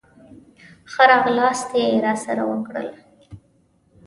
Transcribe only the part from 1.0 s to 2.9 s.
راغلاست یې راسره وکړل.